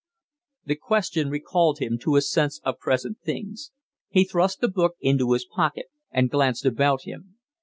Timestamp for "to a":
1.99-2.21